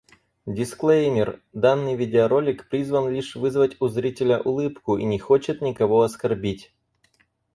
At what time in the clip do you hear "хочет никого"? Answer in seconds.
5.19-6.01